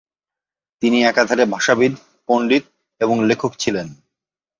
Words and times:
তিনি 0.81 0.97
একাধারে 1.03 1.43
ভাষাবিদ, 1.45 1.93
পণ্ডিত 2.27 2.63
এবং 3.01 3.15
লেখক 3.25 3.51
ছিলেন। 3.59 3.87